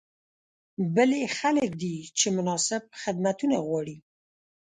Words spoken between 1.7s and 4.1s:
دي چې مناسب خدمتونه غواړي.